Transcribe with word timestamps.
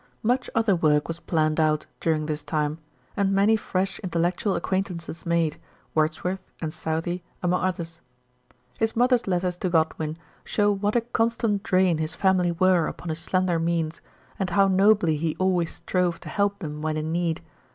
Much 0.23 0.49
other 0.55 0.75
work 0.75 1.07
was 1.07 1.19
planned 1.19 1.59
out 1.59 1.85
during 1.99 2.25
this 2.25 2.41
time, 2.41 2.79
and 3.15 3.31
many 3.31 3.55
fresh 3.55 3.99
intellectual 3.99 4.55
acquaintances 4.55 5.27
made, 5.27 5.57
Words 5.93 6.23
worth 6.23 6.41
and 6.59 6.73
Southey 6.73 7.21
among 7.43 7.61
others. 7.61 8.01
His 8.79 8.95
mother's 8.95 9.27
letters 9.27 9.57
to 9.57 9.69
Godwin 9.69 10.17
show 10.43 10.71
what 10.73 10.95
a 10.95 11.01
constant 11.01 11.61
drain 11.61 11.99
his 11.99 12.15
family 12.15 12.51
were 12.51 12.87
upon 12.87 13.09
his 13.09 13.19
slender 13.19 13.59
means, 13.59 14.01
and 14.39 14.49
how 14.49 14.67
nobly 14.67 15.17
he 15.17 15.35
always 15.37 15.71
strove 15.71 16.19
to 16.21 16.29
help 16.29 16.57
them 16.57 16.81
when 16.81 16.97
in 16.97 17.11
need. 17.11 17.41